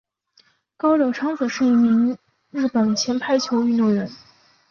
[0.77, 2.17] 高柳昌子是一名
[2.49, 4.09] 日本前排球运动员。